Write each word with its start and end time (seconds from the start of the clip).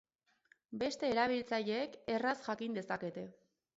Beste 0.83 1.11
erabiltzaileek 1.15 1.99
erraz 2.15 2.35
jakin 2.49 2.77
dezakete. 2.81 3.29